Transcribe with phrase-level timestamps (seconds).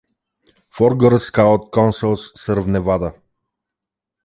[0.77, 3.13] Four Girl Scout Councils serve Nevada.